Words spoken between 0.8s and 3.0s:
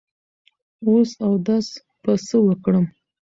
وس اودس په څۀ وکړم